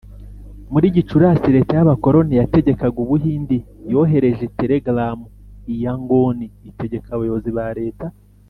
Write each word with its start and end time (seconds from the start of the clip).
Muri 0.71 0.85
Gicurasi 0.95 1.47
leta 1.55 1.73
y 1.77 1.81
abakoloni 1.85 2.33
yategekaga 2.41 2.97
u 3.05 3.07
Buhindi 3.09 3.57
yohereje 3.91 4.45
telegaramu 4.57 5.25
i 5.73 5.75
Yangon 5.83 6.37
itegeka 6.69 7.09
abayobozi 7.13 7.51
ba 7.59 7.67
leta 7.79 8.05